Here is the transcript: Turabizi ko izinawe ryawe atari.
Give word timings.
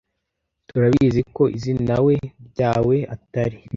Turabizi 0.67 1.21
ko 1.35 1.43
izinawe 1.57 2.13
ryawe 2.49 2.97
atari. 3.15 3.57